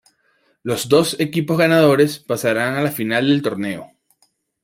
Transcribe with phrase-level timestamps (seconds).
[0.63, 3.91] Los dos equipos ganadores pasaran a la final del torneo.